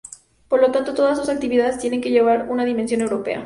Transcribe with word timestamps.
Por 0.49 0.61
lo 0.61 0.71
tanto, 0.71 0.95
todas 0.95 1.15
sus 1.19 1.29
actividades 1.29 1.77
tienen 1.77 2.01
que 2.01 2.09
llevar 2.09 2.49
una 2.49 2.65
dimensión 2.65 3.01
europea. 3.01 3.39